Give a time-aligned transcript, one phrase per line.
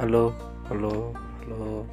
[0.00, 0.32] halo
[0.70, 1.12] halo
[1.44, 1.89] halo.